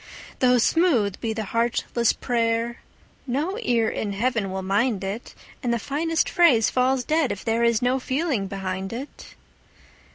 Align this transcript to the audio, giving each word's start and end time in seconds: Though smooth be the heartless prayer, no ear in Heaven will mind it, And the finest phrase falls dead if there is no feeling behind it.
Though 0.39 0.57
smooth 0.57 1.21
be 1.21 1.31
the 1.31 1.43
heartless 1.45 2.11
prayer, 2.11 2.77
no 3.27 3.59
ear 3.61 3.87
in 3.87 4.13
Heaven 4.13 4.49
will 4.51 4.63
mind 4.63 5.03
it, 5.03 5.35
And 5.61 5.71
the 5.71 5.77
finest 5.77 6.27
phrase 6.27 6.71
falls 6.71 7.03
dead 7.03 7.31
if 7.31 7.45
there 7.45 7.63
is 7.63 7.83
no 7.83 7.99
feeling 7.99 8.47
behind 8.47 8.93
it. 8.93 9.35